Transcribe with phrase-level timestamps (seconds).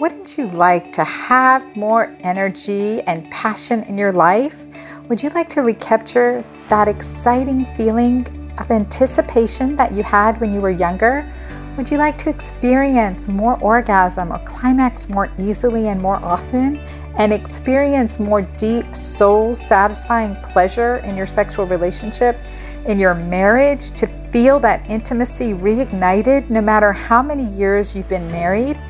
[0.00, 4.64] Wouldn't you like to have more energy and passion in your life?
[5.08, 8.24] Would you like to recapture that exciting feeling
[8.58, 11.26] of anticipation that you had when you were younger?
[11.76, 16.76] Would you like to experience more orgasm or climax more easily and more often?
[17.16, 22.38] And experience more deep, soul satisfying pleasure in your sexual relationship,
[22.86, 28.30] in your marriage, to feel that intimacy reignited no matter how many years you've been
[28.30, 28.80] married?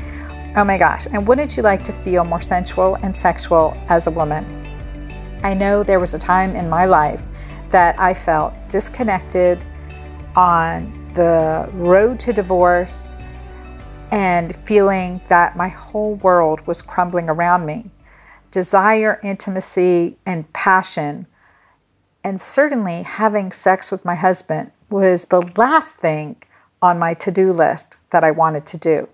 [0.56, 4.10] Oh my gosh, and wouldn't you like to feel more sensual and sexual as a
[4.10, 4.44] woman?
[5.42, 7.22] I know there was a time in my life
[7.70, 9.64] that I felt disconnected
[10.34, 13.10] on the road to divorce
[14.10, 17.90] and feeling that my whole world was crumbling around me.
[18.50, 21.26] Desire, intimacy, and passion,
[22.24, 26.36] and certainly having sex with my husband was the last thing
[26.80, 29.08] on my to do list that I wanted to do.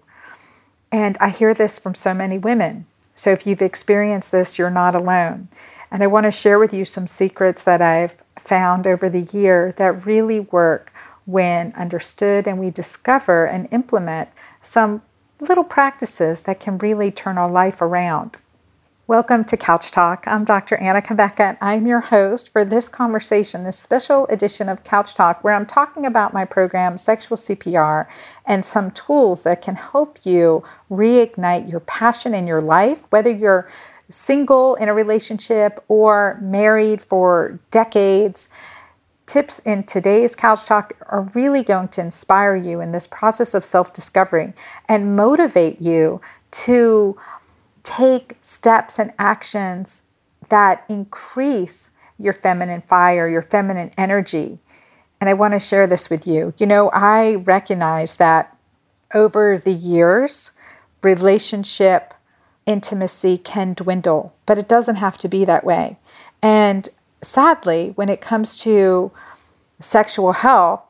[0.95, 2.87] And I hear this from so many women.
[3.17, 5.49] So if you've experienced this, you're not alone.
[5.91, 9.75] And I want to share with you some secrets that I've found over the year
[9.77, 10.93] that really work
[11.25, 14.29] when understood and we discover and implement
[14.63, 15.03] some
[15.41, 18.37] little practices that can really turn our life around.
[19.07, 20.25] Welcome to Couch Talk.
[20.27, 20.77] I'm Dr.
[20.79, 25.45] Anna Cabeca, and I'm your host for this conversation, this special edition of Couch Talk,
[25.45, 28.07] where I'm talking about my program, Sexual CPR,
[28.47, 33.69] and some tools that can help you reignite your passion in your life, whether you're
[34.09, 38.49] single in a relationship or married for decades.
[39.27, 43.67] Tips in today's Couch Talk are really going to inspire you in this process of
[43.67, 44.55] self discovery
[44.89, 46.23] and motivate you
[46.55, 47.19] to
[47.85, 50.03] take steps and actions
[50.49, 54.59] that increase your feminine fire, your feminine energy.
[55.21, 56.53] And I want to share this with you.
[56.59, 58.57] You know, I recognize that
[59.15, 60.51] over the years,
[61.03, 62.15] relationship
[62.67, 65.99] intimacy can dwindle, but it doesn't have to be that way.
[66.43, 66.89] And
[67.23, 69.13] sadly, when it comes to
[69.81, 70.83] sexual health,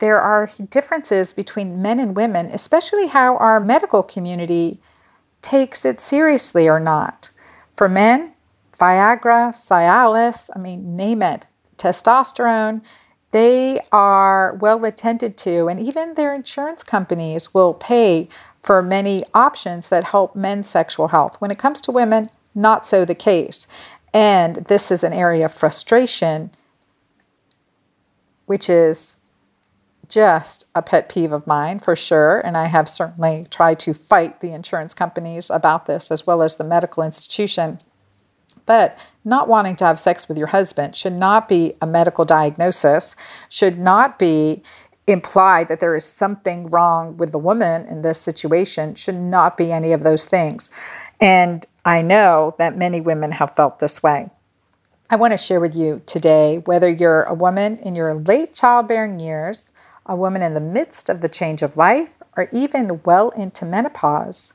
[0.00, 4.80] there are differences between men and women, especially how our medical community
[5.42, 7.30] takes it seriously or not.
[7.74, 8.32] For men,
[8.78, 12.82] Viagra, Cialis, I mean, name it, testosterone,
[13.32, 18.28] they are well attended to, and even their insurance companies will pay
[18.62, 21.40] for many options that help men's sexual health.
[21.40, 23.66] When it comes to women, not so the case.
[24.14, 26.50] And this is an area of frustration,
[28.46, 29.16] which is
[30.12, 32.40] just a pet peeve of mine for sure.
[32.40, 36.56] And I have certainly tried to fight the insurance companies about this as well as
[36.56, 37.80] the medical institution.
[38.66, 43.16] But not wanting to have sex with your husband should not be a medical diagnosis,
[43.48, 44.62] should not be
[45.06, 49.72] implied that there is something wrong with the woman in this situation, should not be
[49.72, 50.68] any of those things.
[51.20, 54.28] And I know that many women have felt this way.
[55.10, 59.20] I want to share with you today whether you're a woman in your late childbearing
[59.20, 59.70] years,
[60.06, 64.54] a woman in the midst of the change of life, or even well into menopause,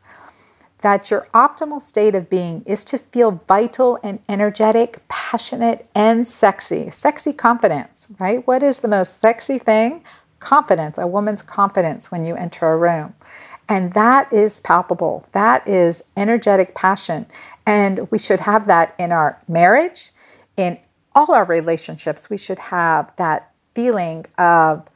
[0.82, 6.92] that your optimal state of being is to feel vital and energetic, passionate, and sexy.
[6.92, 8.46] Sexy confidence, right?
[8.46, 10.04] What is the most sexy thing?
[10.40, 13.16] Confidence, a woman's confidence when you enter a room.
[13.68, 15.26] And that is palpable.
[15.32, 17.26] That is energetic passion.
[17.66, 20.12] And we should have that in our marriage,
[20.56, 20.80] in
[21.14, 22.30] all our relationships.
[22.30, 24.88] We should have that feeling of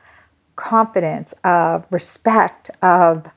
[0.61, 3.27] confidence, of respect, of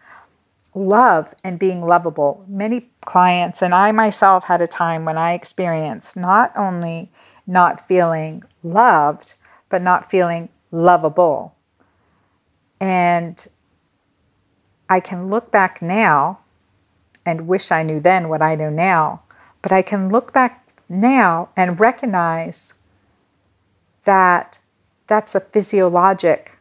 [0.74, 2.44] love and being lovable.
[2.46, 7.10] Many clients, and I myself had a time when I experienced not only
[7.46, 9.34] not feeling loved,
[9.70, 11.54] but not feeling lovable.
[12.78, 13.46] And
[14.88, 16.40] I can look back now
[17.24, 19.22] and wish I knew then what I know now,
[19.62, 22.74] but I can look back now and recognize
[24.04, 24.58] that
[25.06, 26.53] that's a physiologic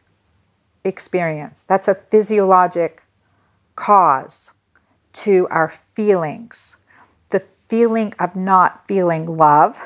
[0.84, 1.64] experience.
[1.64, 3.02] That's a physiologic
[3.76, 4.52] cause
[5.14, 6.76] to our feelings.
[7.30, 9.78] The feeling of not feeling love,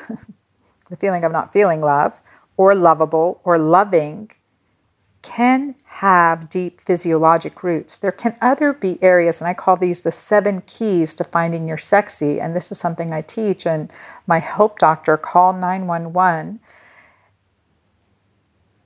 [0.89, 2.19] the feeling of not feeling love,
[2.57, 4.31] or lovable, or loving
[5.21, 7.97] can have deep physiologic roots.
[7.97, 11.77] There can other be areas, and I call these the seven keys to finding your
[11.77, 12.39] sexy.
[12.39, 13.89] And this is something I teach in
[14.25, 16.59] my Hope Doctor Call 911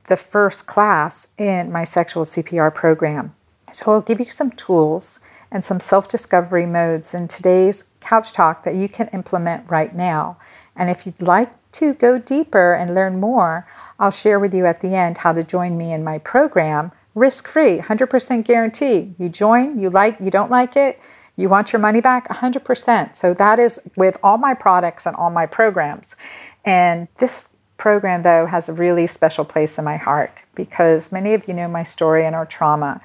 [0.08, 3.36] the first class in my sexual CPR program.
[3.72, 5.20] So I'll give you some tools
[5.52, 10.38] and some self discovery modes in today's couch talk that you can implement right now.
[10.76, 13.68] And if you'd like to go deeper and learn more,
[14.00, 17.48] I'll share with you at the end how to join me in my program risk
[17.48, 19.14] free, 100% guarantee.
[19.18, 21.00] You join, you like, you don't like it,
[21.36, 22.28] You want your money back?
[22.30, 23.16] 100%.
[23.16, 26.16] So that is with all my products and all my programs.
[26.64, 31.48] And this program, though, has a really special place in my heart because many of
[31.48, 33.02] you know my story and our trauma.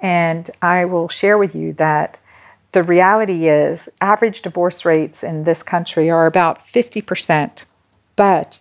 [0.00, 2.18] And I will share with you that
[2.72, 7.64] the reality is average divorce rates in this country are about 50%.
[8.16, 8.60] But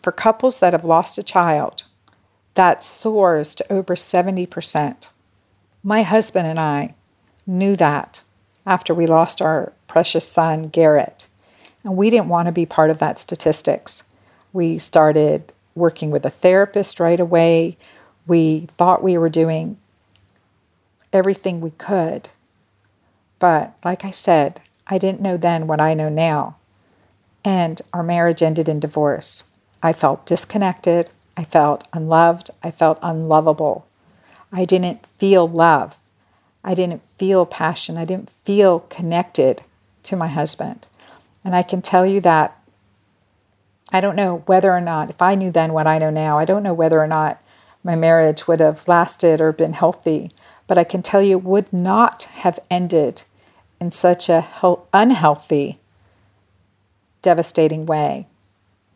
[0.00, 1.84] for couples that have lost a child,
[2.54, 5.08] that soars to over 70%.
[5.82, 6.94] My husband and I
[7.46, 8.22] knew that
[8.66, 11.26] after we lost our precious son, Garrett.
[11.84, 14.02] And we didn't want to be part of that statistics.
[14.52, 17.76] We started working with a therapist right away.
[18.26, 19.78] We thought we were doing
[21.12, 22.28] everything we could.
[23.38, 26.56] But like I said, I didn't know then what I know now.
[27.44, 29.44] And our marriage ended in divorce.
[29.82, 31.10] I felt disconnected.
[31.36, 32.50] I felt unloved.
[32.62, 33.86] I felt unlovable.
[34.52, 35.96] I didn't feel love.
[36.64, 37.96] I didn't feel passion.
[37.96, 39.62] I didn't feel connected
[40.02, 40.86] to my husband.
[41.44, 42.57] And I can tell you that
[43.90, 46.44] I don't know whether or not, if I knew then what I know now, I
[46.44, 47.40] don't know whether or not
[47.82, 50.30] my marriage would have lasted or been healthy.
[50.66, 53.22] But I can tell you, it would not have ended
[53.80, 54.48] in such a
[54.92, 55.78] unhealthy,
[57.22, 58.26] devastating way.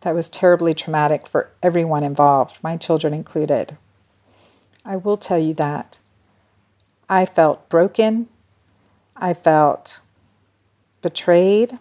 [0.03, 3.79] That was terribly traumatic for everyone involved, my children included.
[4.85, 5.99] I will tell you that.
[7.09, 8.29] I felt broken.
[9.17, 10.01] I felt
[11.01, 11.79] betrayed.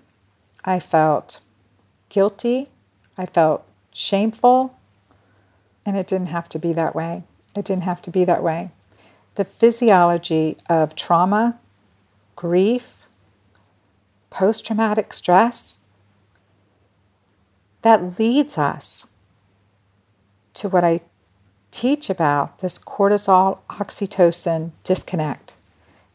[0.64, 1.40] I felt
[2.10, 2.68] guilty.
[3.22, 3.64] I felt
[3.94, 4.76] shameful.
[5.86, 7.24] And it didn't have to be that way.
[7.56, 8.72] It didn't have to be that way.
[9.36, 11.60] The physiology of trauma,
[12.36, 13.06] grief,
[14.32, 15.78] post traumatic stress,
[17.84, 19.06] that leads us
[20.56, 21.02] to what I
[21.70, 25.54] teach about this cortisol oxytocin disconnect.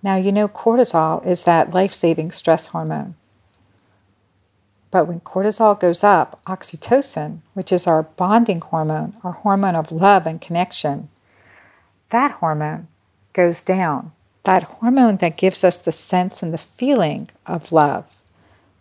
[0.02, 3.14] Now, you know, cortisol is that life saving stress hormone.
[4.96, 10.26] But when cortisol goes up, oxytocin, which is our bonding hormone, our hormone of love
[10.26, 11.10] and connection,
[12.08, 12.88] that hormone
[13.34, 14.12] goes down.
[14.44, 18.16] That hormone that gives us the sense and the feeling of love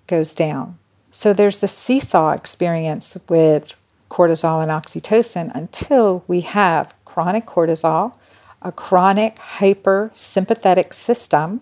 [0.07, 0.77] goes down.
[1.11, 3.75] So there's the seesaw experience with
[4.09, 8.15] cortisol and oxytocin until we have chronic cortisol,
[8.61, 11.59] a chronic hypersympathetic system,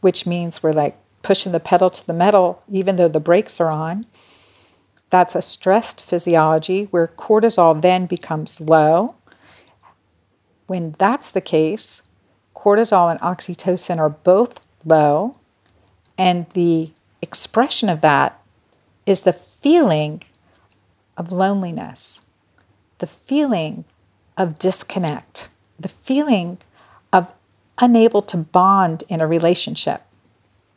[0.00, 3.70] which means we're like pushing the pedal to the metal even though the brakes are
[3.70, 4.06] on.
[5.10, 9.16] That's a stressed physiology where cortisol then becomes low.
[10.68, 12.00] When that's the case,
[12.54, 15.34] cortisol and oxytocin are both low,
[16.16, 18.40] and the expression of that
[19.04, 20.22] is the feeling
[21.16, 22.20] of loneliness,
[22.98, 23.84] the feeling
[24.36, 25.48] of disconnect,
[25.78, 26.58] the feeling
[27.12, 27.26] of
[27.78, 30.05] unable to bond in a relationship.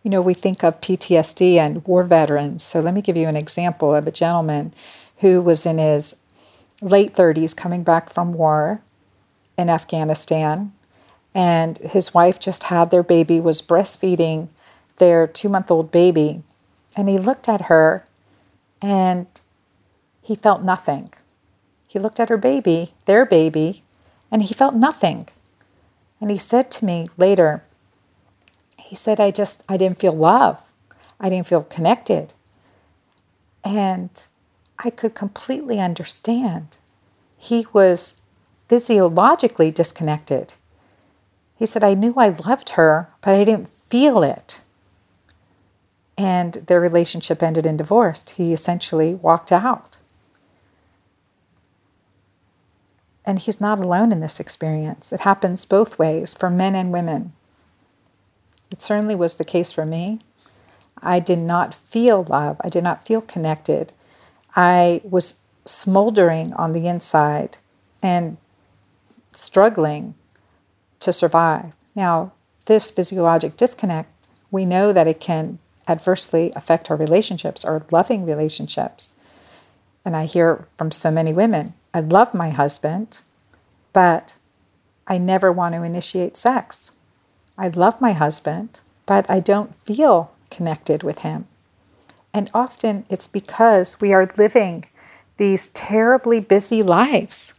[0.10, 2.64] You know, we think of PTSD and war veterans.
[2.64, 4.74] So let me give you an example of a gentleman
[5.18, 6.16] who was in his
[6.82, 8.82] late 30s coming back from war
[9.56, 10.74] in Afghanistan
[11.36, 14.48] and his wife just had their baby was breastfeeding
[14.98, 16.42] their 2-month-old baby
[16.96, 18.04] and he looked at her
[18.82, 19.28] and
[20.24, 21.14] he felt nothing.
[21.86, 23.84] He looked at her baby, their baby,
[24.32, 25.28] and he felt nothing.
[26.20, 27.64] And he said to me later,
[28.90, 30.64] he said, I just, I didn't feel love.
[31.19, 32.34] I didn't feel connected.
[33.64, 34.10] And
[34.80, 36.78] I could completely understand.
[37.38, 38.16] He was
[38.68, 40.56] physiologically disconnected.
[41.56, 44.64] He said, I knew I loved her, but I didn't feel it
[46.19, 48.26] and their relationship ended in divorce.
[48.36, 49.96] He essentially walked out.
[53.24, 55.14] And he's not alone in this experience.
[55.14, 57.31] It happens both ways for men and women.
[58.71, 60.19] It certainly was the case for me.
[61.02, 63.94] I did not feel love, I did not feel connected.
[64.56, 65.35] I was
[65.66, 67.57] smoldering on the inside
[68.02, 68.38] and
[69.33, 70.16] struggling
[70.99, 71.73] to survive.
[71.95, 72.33] Now,
[72.66, 74.11] this physiologic disconnect,
[74.52, 79.14] we know that it can adversely affect our relationships, our loving relationships.
[80.06, 83.21] And I hear from so many women I love my husband,
[83.94, 84.35] but
[85.07, 86.95] I never want to initiate sex.
[87.59, 91.45] I love my husband, but I don't feel connected with him.
[92.33, 94.85] And often it's because we are living
[95.37, 97.54] these terribly busy lives.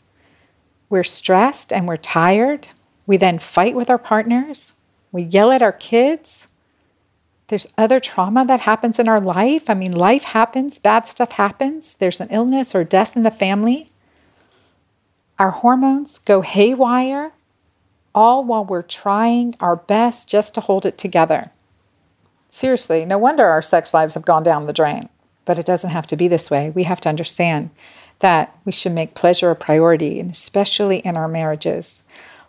[0.88, 2.68] We're stressed and we're tired.
[3.06, 4.74] We then fight with our partners.
[5.12, 6.46] We yell at our kids
[7.50, 9.68] there's other trauma that happens in our life.
[9.68, 11.96] I mean, life happens, bad stuff happens.
[11.96, 13.88] There's an illness or death in the family.
[15.36, 17.32] Our hormones go haywire,
[18.14, 21.50] all while we're trying our best just to hold it together.
[22.48, 25.08] Seriously, no wonder our sex lives have gone down the drain.
[25.44, 26.70] But it doesn't have to be this way.
[26.70, 27.70] We have to understand
[28.18, 32.02] that we should make pleasure a priority, and especially in our marriages.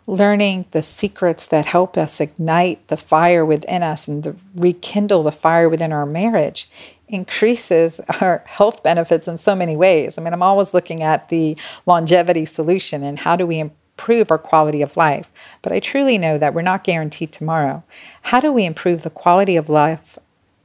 [0.06, 5.32] Learning the secrets that help us ignite the fire within us and the, rekindle the
[5.32, 6.68] fire within our marriage
[7.08, 10.18] increases our health benefits in so many ways.
[10.18, 13.70] I mean, I'm always looking at the longevity solution and how do we
[14.02, 15.30] improve our quality of life.
[15.62, 17.84] But I truly know that we're not guaranteed tomorrow.
[18.22, 20.18] How do we improve the quality of life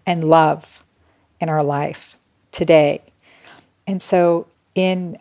[0.08, 0.84] and love
[1.40, 2.18] in our life
[2.52, 3.04] today?
[3.86, 5.20] And so, in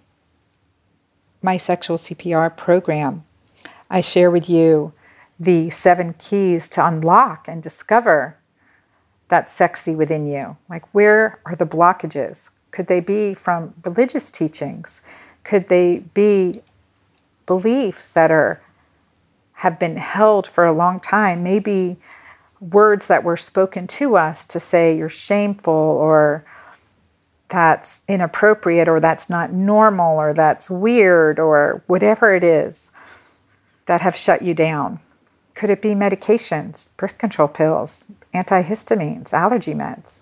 [1.43, 3.25] my sexual CPR program,
[3.91, 4.93] I share with you
[5.39, 8.39] the seven keys to unlock and discover
[9.29, 10.57] that sexy within you.
[10.71, 12.49] Like, where are the blockages?
[12.71, 15.03] Could they be from religious teachings?
[15.45, 16.63] Could they be
[17.47, 18.61] beliefs that are
[19.61, 21.43] have been held for a long time?
[21.43, 21.97] Maybe
[22.61, 26.45] words that were spoken to us to say you're shameful or
[27.49, 32.91] that's inappropriate or that's not normal or that's weird or whatever it is
[33.87, 34.99] that have shut you down.
[35.55, 40.21] Could it be medications, birth control pills, antihistamines, allergy meds,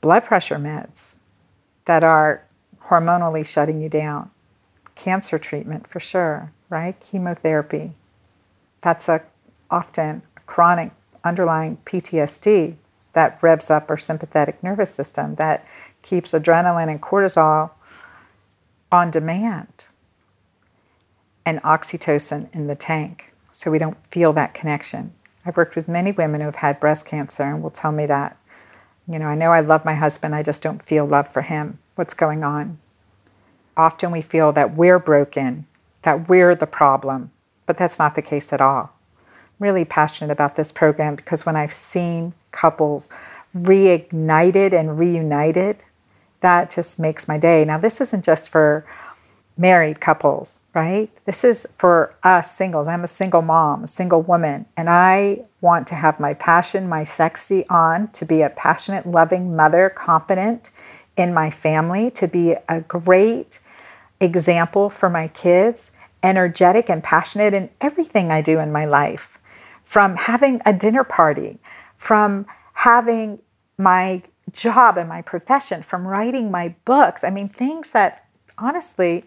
[0.00, 1.14] blood pressure meds
[1.84, 2.44] that are
[2.88, 4.30] hormonally shutting you down?
[4.98, 6.98] Cancer treatment for sure, right?
[6.98, 7.92] Chemotherapy.
[8.82, 9.22] That's a
[9.70, 10.90] often chronic
[11.22, 12.74] underlying PTSD
[13.12, 15.64] that revs up our sympathetic nervous system that
[16.02, 17.70] keeps adrenaline and cortisol
[18.90, 19.86] on demand
[21.46, 25.12] and oxytocin in the tank so we don't feel that connection.
[25.46, 28.36] I've worked with many women who have had breast cancer and will tell me that.
[29.06, 31.78] You know, I know I love my husband, I just don't feel love for him.
[31.94, 32.78] What's going on?
[33.78, 35.66] Often we feel that we're broken,
[36.02, 37.30] that we're the problem,
[37.64, 38.92] but that's not the case at all.
[39.16, 43.08] I'm really passionate about this program because when I've seen couples
[43.56, 45.84] reignited and reunited,
[46.40, 47.64] that just makes my day.
[47.64, 48.84] Now, this isn't just for
[49.56, 51.10] married couples, right?
[51.24, 52.88] This is for us singles.
[52.88, 57.04] I'm a single mom, a single woman, and I want to have my passion, my
[57.04, 60.70] sexy on to be a passionate, loving mother, confident
[61.16, 63.60] in my family, to be a great
[64.20, 65.90] example for my kids,
[66.22, 69.38] energetic and passionate in everything I do in my life.
[69.84, 71.58] From having a dinner party,
[71.96, 73.40] from having
[73.78, 74.22] my
[74.52, 77.24] job and my profession, from writing my books.
[77.24, 78.24] I mean, things that
[78.58, 79.24] honestly,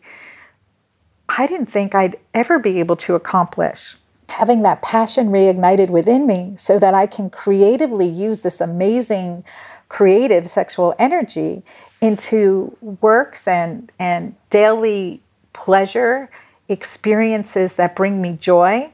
[1.30, 3.96] I didn't think I'd ever be able to accomplish.
[4.28, 9.44] Having that passion reignited within me so that I can creatively use this amazing
[9.92, 11.62] creative sexual energy
[12.00, 15.22] into works and, and daily
[15.52, 16.30] pleasure
[16.70, 18.90] experiences that bring me joy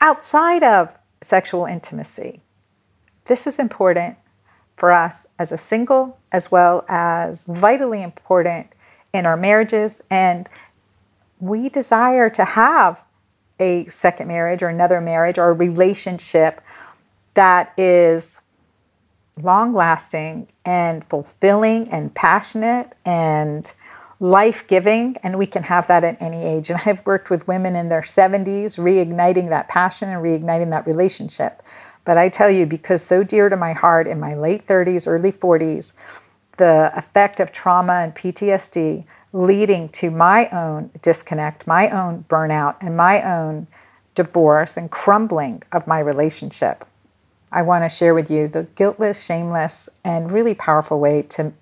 [0.00, 2.40] outside of sexual intimacy.
[3.26, 4.16] This is important
[4.78, 8.68] for us as a single, as well as vitally important
[9.12, 10.00] in our marriages.
[10.08, 10.48] And
[11.38, 13.04] we desire to have
[13.60, 16.62] a second marriage or another marriage or a relationship
[17.34, 18.40] that is
[19.42, 23.72] long lasting and fulfilling and passionate and
[24.20, 25.16] life giving.
[25.22, 26.70] And we can have that at any age.
[26.70, 31.62] And I've worked with women in their 70s, reigniting that passion and reigniting that relationship.
[32.04, 35.32] But I tell you, because so dear to my heart in my late 30s, early
[35.32, 35.94] 40s,
[36.58, 42.96] the effect of trauma and PTSD leading to my own disconnect, my own burnout, and
[42.96, 43.66] my own
[44.14, 46.86] divorce and crumbling of my relationship.
[47.54, 51.52] I want to share with you the guiltless, shameless, and really powerful way to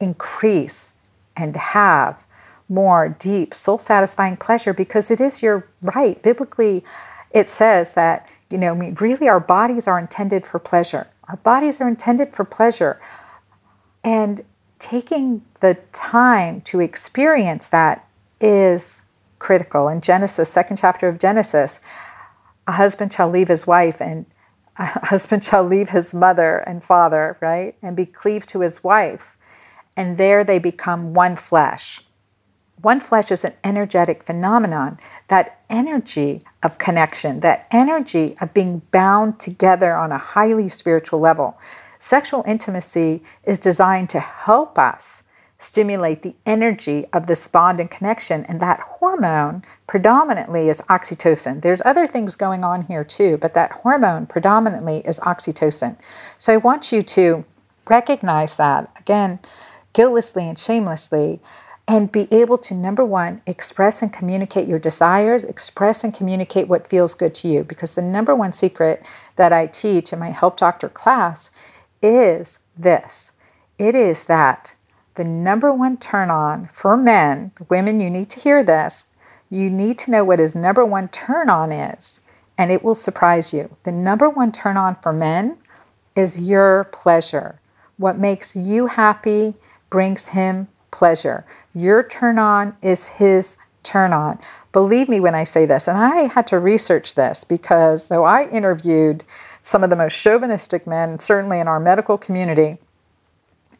[0.00, 0.92] increase
[1.36, 2.26] and have
[2.68, 6.20] more deep, soul satisfying pleasure because it is your right.
[6.22, 6.82] Biblically,
[7.30, 11.06] it says that, you know, really our bodies are intended for pleasure.
[11.28, 13.00] Our bodies are intended for pleasure.
[14.02, 14.44] And
[14.80, 18.08] taking the time to experience that
[18.40, 19.02] is
[19.38, 19.86] critical.
[19.86, 21.78] In Genesis, second chapter of Genesis,
[22.66, 24.26] a husband shall leave his wife and
[24.84, 27.76] husband shall leave his mother and father, right?
[27.82, 29.36] And be cleaved to his wife.
[29.96, 32.00] And there they become one flesh.
[32.80, 34.98] One flesh is an energetic phenomenon.
[35.28, 41.58] That energy of connection, that energy of being bound together on a highly spiritual level.
[42.00, 45.22] Sexual intimacy is designed to help us
[45.62, 51.62] stimulate the energy of this bond and connection, and that hormone predominantly is oxytocin.
[51.62, 55.96] There's other things going on here too, but that hormone predominantly is oxytocin.
[56.38, 57.44] So I want you to
[57.88, 59.38] recognize that again,
[59.92, 61.40] guiltlessly and shamelessly,
[61.88, 66.88] and be able to number one, express and communicate your desires, express and communicate what
[66.88, 67.64] feels good to you.
[67.64, 71.50] Because the number one secret that I teach in my Help Doctor class
[72.00, 73.32] is this
[73.78, 74.74] it is that
[75.14, 79.06] the number one turn on for men, women, you need to hear this.
[79.50, 82.20] You need to know what his number one turn on is,
[82.56, 83.76] and it will surprise you.
[83.84, 85.58] The number one turn on for men
[86.16, 87.60] is your pleasure.
[87.98, 89.54] What makes you happy
[89.90, 91.44] brings him pleasure.
[91.74, 94.38] Your turn on is his turn on.
[94.72, 98.48] Believe me when I say this, and I had to research this because though I
[98.48, 99.24] interviewed
[99.60, 102.78] some of the most chauvinistic men, certainly in our medical community,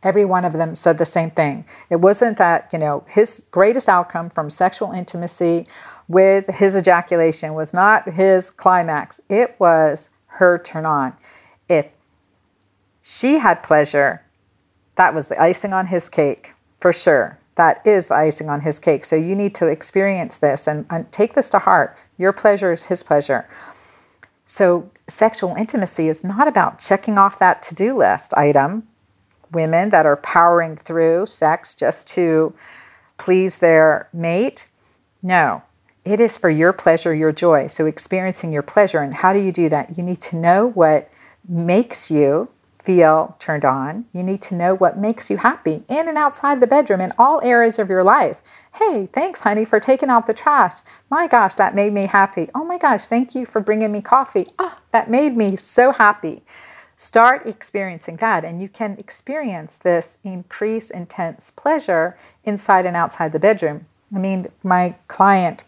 [0.02, 1.64] every one of them said the same thing.
[1.90, 5.66] It wasn't that, you know, his greatest outcome from sexual intimacy
[6.08, 11.14] with his ejaculation was not his climax, it was her turn on.
[11.68, 11.86] If
[13.00, 14.22] she had pleasure,
[14.96, 17.38] that was the icing on his cake, for sure.
[17.56, 19.04] That is the icing on his cake.
[19.04, 21.96] So you need to experience this and, and take this to heart.
[22.16, 23.46] Your pleasure is his pleasure.
[24.46, 28.86] So, sexual intimacy is not about checking off that to do list item.
[29.52, 32.54] Women that are powering through sex just to
[33.18, 34.66] please their mate.
[35.22, 35.62] No,
[36.04, 37.68] it is for your pleasure, your joy.
[37.68, 39.00] So, experiencing your pleasure.
[39.00, 39.96] And how do you do that?
[39.96, 41.10] You need to know what
[41.48, 42.48] makes you
[42.82, 44.06] feel turned on.
[44.12, 47.40] You need to know what makes you happy in and outside the bedroom in all
[47.42, 48.40] areas of your life.
[48.74, 50.74] Hey, thanks, honey, for taking out the trash.
[51.10, 52.48] My gosh, that made me happy.
[52.54, 54.48] Oh my gosh, thank you for bringing me coffee.
[54.58, 56.42] Ah, that made me so happy.
[57.02, 63.40] Start experiencing that, and you can experience this increase intense pleasure inside and outside the
[63.40, 63.86] bedroom.
[64.14, 65.64] I mean, my client,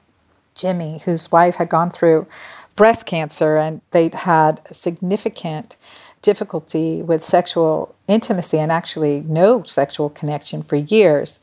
[0.55, 2.29] Jimmy, whose wife had gone through
[2.77, 5.77] breast cancer and they'd had significant
[6.23, 11.41] difficulty with sexual intimacy and actually no sexual connection for years,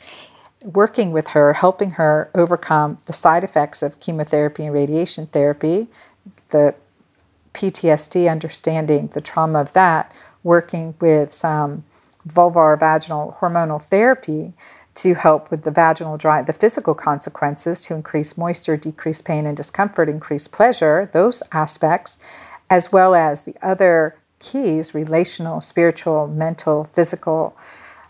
[0.63, 5.89] working with her, helping her overcome the side effects of chemotherapy and radiation therapy,
[6.51, 6.75] the
[7.53, 11.84] PTSD, understanding the trauma of that, working with some
[12.27, 14.53] vulvar vaginal hormonal therapy
[14.94, 19.55] to help with the vaginal dry, the physical consequences to increase moisture, decrease pain and
[19.55, 22.18] discomfort, increase pleasure, those aspects,
[22.70, 27.55] as well as the other keys relational, spiritual, mental, physical,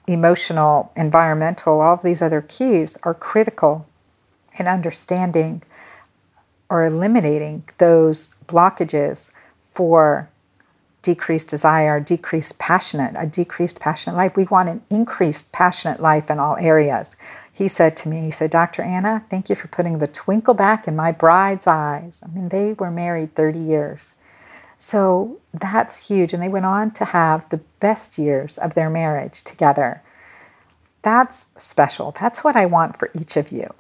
[0.08, 3.88] emotional, environmental, all of these other keys are critical
[4.58, 5.62] in understanding
[6.70, 9.32] or eliminating those blockages
[9.66, 10.30] for
[11.02, 14.36] decreased desire, decreased passionate, a decreased passionate life.
[14.36, 17.16] We want an increased passionate life in all areas.
[17.52, 18.82] He said to me, he said, Dr.
[18.82, 22.22] Anna, thank you for putting the twinkle back in my bride's eyes.
[22.24, 24.14] I mean, they were married 30 years.
[24.78, 26.34] So that's huge.
[26.34, 30.02] And they went on to have the best years of their marriage together.
[31.04, 32.16] That's special.
[32.20, 33.74] That's what I want for each of you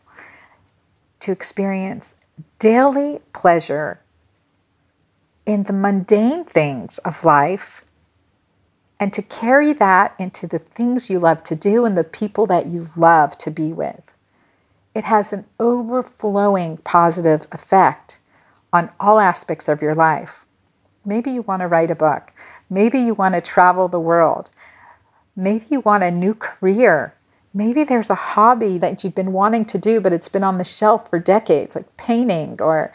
[1.21, 2.15] to experience
[2.60, 3.99] daily pleasure
[5.45, 7.84] in the mundane things of life
[8.99, 12.67] and to carry that into the things you love to do and the people that
[12.67, 14.13] you love to be with.
[14.93, 18.19] It has an overflowing positive effect
[18.71, 20.45] on all aspects of your life.
[21.04, 22.32] Maybe you want to write a book.
[22.69, 24.49] Maybe you want to travel the world.
[25.36, 27.15] Maybe you want a new career.
[27.54, 30.63] Maybe there's a hobby that you've been wanting to do, but it's been on the
[30.63, 32.93] shelf for decades, like painting or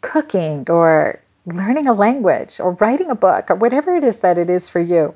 [0.00, 4.50] cooking or learning a language or writing a book or whatever it is that it
[4.50, 5.14] is for you.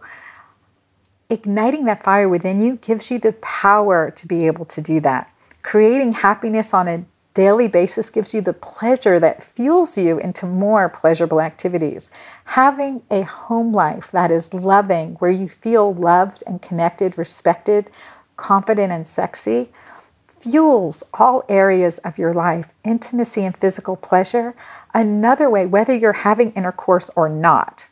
[1.28, 5.32] Igniting that fire within you gives you the power to be able to do that.
[5.62, 10.88] Creating happiness on a daily basis gives you the pleasure that fuels you into more
[10.88, 12.10] pleasurable activities.
[12.44, 17.90] Having a home life that is loving, where you feel loved and connected, respected,
[18.36, 19.70] confident, and sexy,
[20.40, 24.54] fuels all areas of your life intimacy and physical pleasure.
[24.94, 27.86] Another way, whether you're having intercourse or not,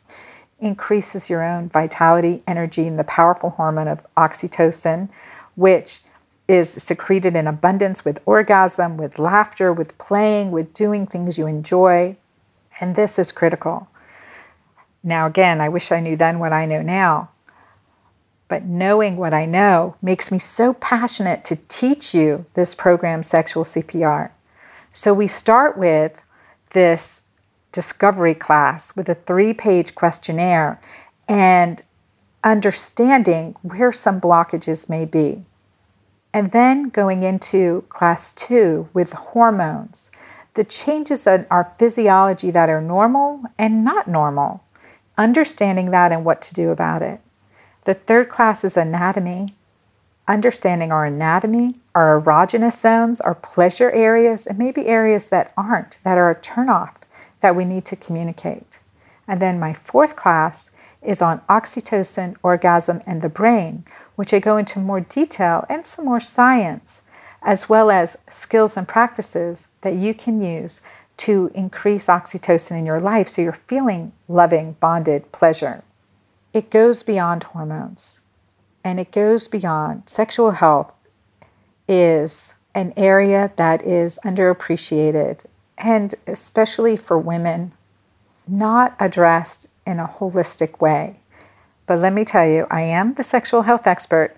[0.59, 5.09] increases your own vitality, energy, and the powerful hormone of oxytocin,
[5.55, 6.01] which
[6.47, 12.17] is secreted in abundance with orgasm, with laughter, with playing, with doing things you enjoy.
[12.81, 13.87] And this is critical.
[15.03, 17.29] Now, again, I wish I knew then what I know now.
[18.49, 23.63] But knowing what I know makes me so passionate to teach you this program, Sexual
[23.63, 24.31] CPR.
[24.91, 26.21] So we start with
[26.71, 27.21] this
[27.71, 30.81] discovery class with a three page questionnaire
[31.27, 31.83] and
[32.43, 35.45] understanding where some blockages may be.
[36.33, 40.09] And then going into class two with hormones,
[40.55, 44.63] the changes in our physiology that are normal and not normal,
[45.17, 47.21] understanding that and what to do about it.
[47.89, 49.55] The third class is anatomy,
[50.27, 56.15] understanding our anatomy, our erogenous zones, our pleasure areas, and maybe areas that aren't, that
[56.15, 56.97] are a turnoff
[57.41, 58.77] that we need to communicate.
[59.27, 60.69] And then my fourth class
[61.01, 66.05] is on oxytocin, orgasm, and the brain, which I go into more detail and some
[66.05, 67.01] more science,
[67.41, 70.79] as well as skills and practices that you can use
[71.17, 75.83] to increase oxytocin in your life so you're feeling loving, bonded pleasure.
[76.51, 78.21] It goes beyond hormones
[78.83, 80.91] and it goes beyond sexual health
[81.87, 85.45] is an area that is underappreciated
[85.77, 87.71] and especially for women
[88.47, 91.19] not addressed in a holistic way.
[91.85, 94.35] But let me tell you, I am the sexual health expert,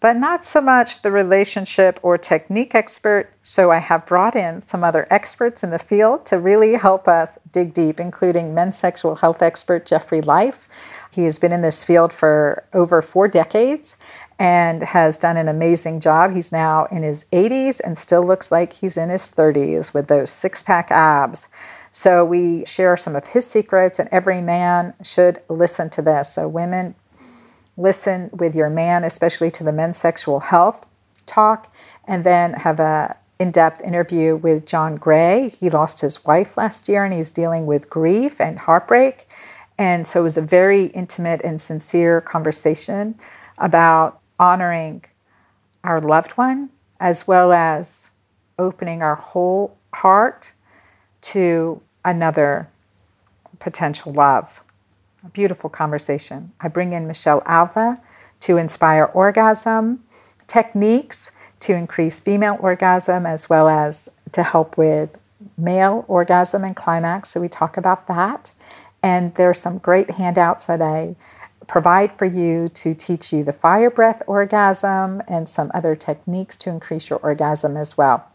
[0.00, 3.32] but not so much the relationship or technique expert.
[3.42, 7.38] So I have brought in some other experts in the field to really help us
[7.52, 10.68] dig deep, including men's sexual health expert Jeffry Life.
[11.12, 13.96] He has been in this field for over four decades
[14.38, 16.34] and has done an amazing job.
[16.34, 20.30] He's now in his 80s and still looks like he's in his 30s with those
[20.30, 21.48] six pack abs.
[21.92, 26.32] So we share some of his secrets, and every man should listen to this.
[26.32, 26.94] So, women,
[27.76, 30.86] listen with your man, especially to the men's sexual health
[31.26, 31.70] talk,
[32.08, 35.50] and then have a in-depth interview with John Gray.
[35.50, 39.28] He lost his wife last year and he's dealing with grief and heartbreak.
[39.78, 43.18] And so it was a very intimate and sincere conversation
[43.58, 45.04] about honoring
[45.84, 48.10] our loved one as well as
[48.58, 50.52] opening our whole heart
[51.20, 52.68] to another
[53.58, 54.62] potential love.
[55.24, 56.52] A beautiful conversation.
[56.60, 58.00] I bring in Michelle Alva
[58.40, 60.04] to inspire orgasm,
[60.46, 61.30] techniques
[61.60, 65.18] to increase female orgasm, as well as to help with
[65.56, 67.30] male orgasm and climax.
[67.30, 68.52] So we talk about that.
[69.02, 71.16] And there's some great handouts that I
[71.66, 76.70] provide for you to teach you the fire breath orgasm and some other techniques to
[76.70, 78.28] increase your orgasm as well.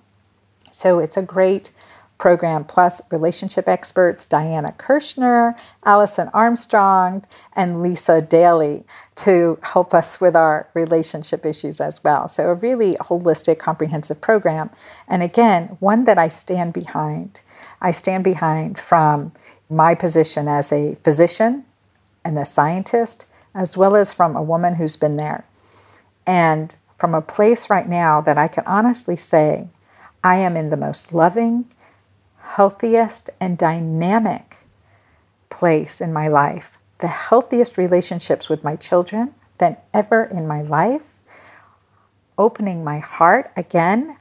[0.72, 1.72] So it's a great
[2.18, 8.84] program plus relationship experts Diana Kirschner, Alison Armstrong, and Lisa Daily
[9.18, 12.28] to help us with our relationship issues as well.
[12.28, 14.70] So, a really holistic, comprehensive program.
[15.08, 17.42] And again, one that I stand behind.
[17.82, 19.32] I stand behind from
[19.70, 21.66] my position as a physician
[22.24, 25.46] and a scientist, as well as from a woman who's been there.
[26.26, 29.68] And from a place right now that I can honestly say
[30.24, 31.66] I am in the most loving,
[32.42, 34.58] healthiest and dynamic
[35.50, 41.14] place in my life, the healthiest relationships with my children than ever in my life,
[42.38, 44.18] opening my heart again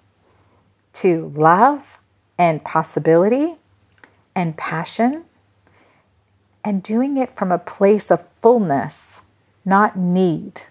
[0.93, 1.99] to love
[2.39, 3.57] and possibility
[4.35, 5.25] and passion,
[6.67, 9.23] and doing it from a place of fullness,
[9.65, 10.63] not need.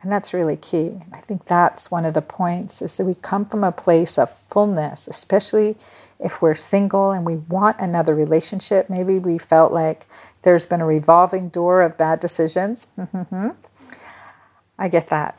[0.00, 1.02] And that's really key.
[1.12, 4.34] I think that's one of the points is that we come from a place of
[4.48, 5.76] fullness, especially
[6.18, 8.88] if we're single and we want another relationship.
[8.88, 10.06] Maybe we felt like
[10.40, 12.86] there's been a revolving door of bad decisions.
[14.78, 15.38] I get that.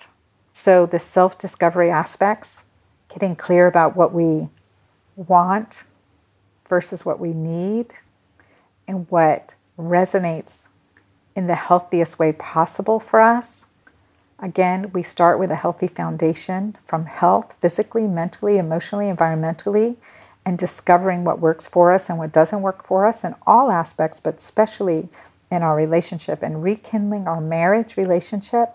[0.54, 2.62] So, the self discovery aspects,
[3.12, 4.50] getting clear about what we
[5.16, 5.86] want
[6.70, 7.96] versus what we need,
[8.92, 10.68] and what resonates
[11.36, 13.66] in the healthiest way possible for us
[14.42, 19.98] Again, we start with a healthy foundation from health, physically, mentally, emotionally, environmentally,
[20.44, 24.20] and discovering what works for us and what doesn't work for us in all aspects,
[24.20, 25.10] but especially
[25.52, 26.42] in our relationship.
[26.42, 28.72] And rekindling our marriage relationship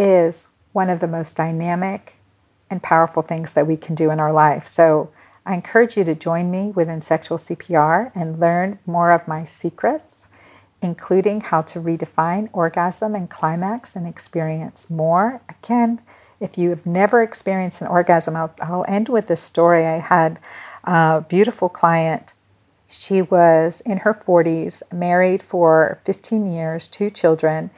[0.00, 2.14] is one of the most dynamic
[2.68, 4.66] and powerful things that we can do in our life.
[4.66, 5.10] So
[5.46, 10.26] I encourage you to join me within Sexual CPR and learn more of my secrets
[10.82, 15.40] including how to redefine orgasm and climax and experience more.
[15.48, 16.00] Again,
[16.38, 19.86] if you have never experienced an orgasm, I'll, I'll end with this story.
[19.86, 20.38] I had
[20.84, 22.34] a beautiful client.
[22.88, 27.70] She was in her 40s, married for 15 years, two children,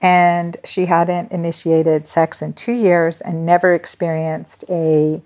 [0.00, 5.22] and she hadn't initiated sex in two years and never experienced a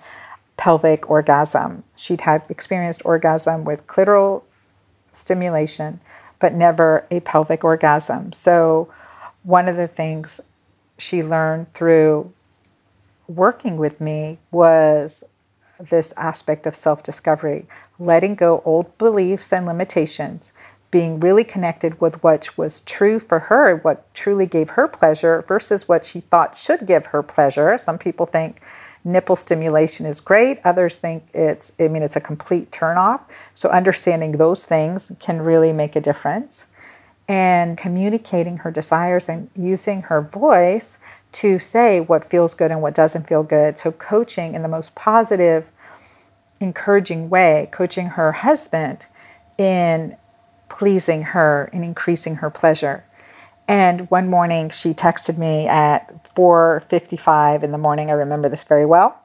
[0.56, 1.84] pelvic orgasm.
[1.96, 4.42] She'd had experienced orgasm with clitoral
[5.12, 6.00] stimulation,
[6.38, 8.32] but never a pelvic orgasm.
[8.32, 8.92] So,
[9.42, 10.40] one of the things
[10.98, 12.32] she learned through
[13.28, 15.24] working with me was
[15.78, 17.66] this aspect of self discovery,
[17.98, 20.52] letting go old beliefs and limitations,
[20.90, 25.88] being really connected with what was true for her, what truly gave her pleasure versus
[25.88, 27.76] what she thought should give her pleasure.
[27.76, 28.60] Some people think
[29.06, 30.58] nipple stimulation is great.
[30.64, 33.20] Others think it's, I mean, it's a complete turnoff.
[33.54, 36.66] So understanding those things can really make a difference.
[37.28, 40.98] And communicating her desires and using her voice
[41.32, 43.78] to say what feels good and what doesn't feel good.
[43.78, 45.70] So coaching in the most positive,
[46.60, 49.06] encouraging way, coaching her husband
[49.56, 50.16] in
[50.68, 53.04] pleasing her and increasing her pleasure.
[53.68, 58.10] And one morning she texted me at 4:55 in the morning.
[58.10, 59.16] I remember this very well.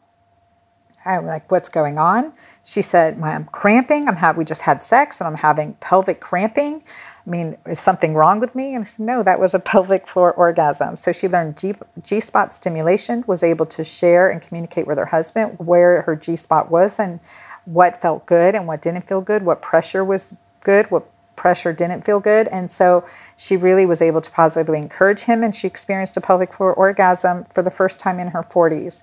[1.03, 4.07] I'm like, "What's going on?" She said, "I'm cramping.
[4.07, 6.83] I'm have we just had sex and I'm having pelvic cramping.
[7.25, 10.07] I mean, is something wrong with me?" And I said, "No, that was a pelvic
[10.07, 14.97] floor orgasm." So she learned G, G-spot stimulation, was able to share and communicate with
[14.97, 17.19] her husband where her G-spot was and
[17.65, 21.05] what felt good and what didn't feel good, what pressure was good, what
[21.41, 22.47] pressure didn't feel good.
[22.49, 23.03] And so
[23.35, 27.45] she really was able to positively encourage him, and she experienced a pelvic floor orgasm
[27.45, 29.01] for the first time in her 40s.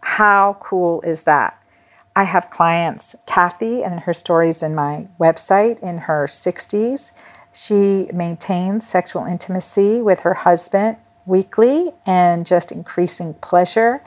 [0.00, 1.60] How cool is that?
[2.14, 7.10] I have clients, Kathy, and her stories in my website in her 60s.
[7.52, 14.00] She maintains sexual intimacy with her husband weekly and just increasing pleasure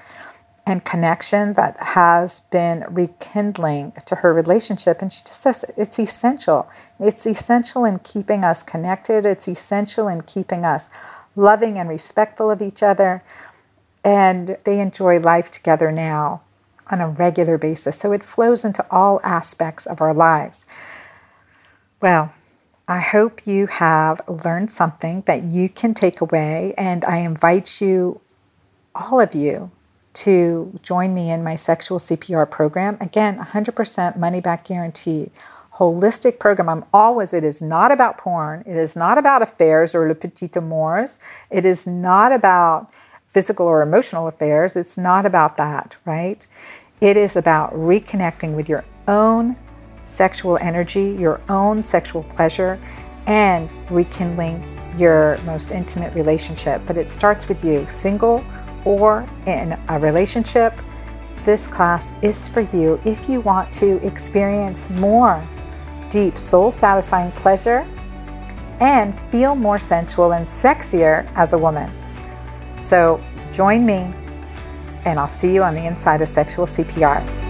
[0.69, 5.01] and connection that has been rekindling to her relationship.
[5.01, 6.69] And she just says it's essential.
[6.99, 10.88] It's essential in keeping us connected, it's essential in keeping us
[11.36, 13.23] loving and respectful of each other.
[14.03, 16.41] And they enjoy life together now
[16.89, 17.97] on a regular basis.
[17.97, 20.65] So it flows into all aspects of our lives.
[22.01, 22.34] Well,
[22.88, 28.21] I hope you have learned something that you can take away, and I invite you,
[28.95, 29.69] all of you,
[30.19, 32.97] to join me in my sexual CPR program.
[32.99, 35.32] Again, 100% money back guarantee.
[35.75, 36.67] Holistic program.
[36.67, 38.63] I'm always, it is not about porn.
[38.65, 41.17] It is not about affairs or le petit amours.
[41.49, 42.91] It is not about
[43.27, 44.75] physical or emotional affairs.
[44.75, 46.45] It's not about that, right?
[46.99, 49.55] It is about reconnecting with your own
[50.05, 52.77] sexual energy, your own sexual pleasure,
[53.25, 54.65] and rekindling
[54.97, 56.82] your most intimate relationship.
[56.86, 58.43] But it starts with you, single
[58.85, 60.73] or in a relationship,
[61.43, 65.47] this class is for you if you want to experience more
[66.09, 67.87] deep, soul satisfying pleasure
[68.79, 71.91] and feel more sensual and sexier as a woman.
[72.81, 74.13] So join me,
[75.05, 77.48] and I'll see you on the inside of Sexual CPR.